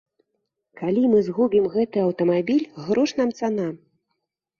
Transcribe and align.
Калі 0.79 1.01
мы 1.11 1.19
згубім 1.27 1.67
гэты 1.75 1.97
аўтамабіль, 2.05 2.65
грош 2.87 3.13
нам 3.21 3.29
цана. 3.41 3.67